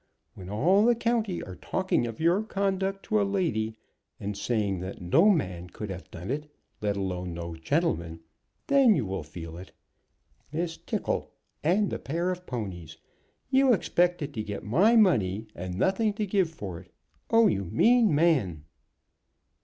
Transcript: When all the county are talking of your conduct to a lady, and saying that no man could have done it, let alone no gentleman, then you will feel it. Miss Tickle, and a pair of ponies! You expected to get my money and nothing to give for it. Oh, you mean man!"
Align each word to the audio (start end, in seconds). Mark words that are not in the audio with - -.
When 0.33 0.49
all 0.49 0.83
the 0.83 0.95
county 0.95 1.43
are 1.43 1.57
talking 1.57 2.07
of 2.07 2.19
your 2.19 2.41
conduct 2.41 3.03
to 3.05 3.21
a 3.21 3.21
lady, 3.21 3.75
and 4.19 4.35
saying 4.35 4.79
that 4.79 4.99
no 4.99 5.29
man 5.29 5.69
could 5.69 5.91
have 5.91 6.09
done 6.09 6.31
it, 6.31 6.51
let 6.81 6.97
alone 6.97 7.35
no 7.35 7.55
gentleman, 7.55 8.21
then 8.65 8.95
you 8.95 9.05
will 9.05 9.21
feel 9.21 9.57
it. 9.57 9.73
Miss 10.51 10.75
Tickle, 10.75 11.29
and 11.63 11.93
a 11.93 11.99
pair 11.99 12.31
of 12.31 12.47
ponies! 12.47 12.97
You 13.51 13.73
expected 13.73 14.33
to 14.33 14.41
get 14.43 14.63
my 14.63 14.95
money 14.95 15.45
and 15.53 15.75
nothing 15.77 16.13
to 16.13 16.25
give 16.25 16.49
for 16.49 16.79
it. 16.79 16.91
Oh, 17.29 17.45
you 17.45 17.65
mean 17.65 18.15
man!" 18.15 18.63